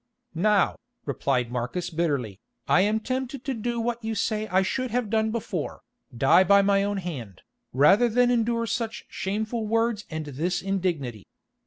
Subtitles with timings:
[0.33, 5.11] "Now," replied Marcus bitterly, "I am tempted to do what you say I should have
[5.11, 5.81] done before,
[6.17, 11.27] die by my own hand, rather than endure such shameful words and this indignity.